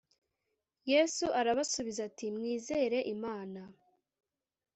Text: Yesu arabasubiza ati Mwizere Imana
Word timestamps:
Yesu 0.91 1.25
arabasubiza 1.39 1.99
ati 2.09 2.25
Mwizere 2.35 2.97
Imana 3.15 3.61